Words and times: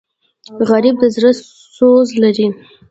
غریب 0.69 0.95
د 0.99 1.03
زړه 1.15 1.31
سوز 1.75 2.07
لري 2.23 2.47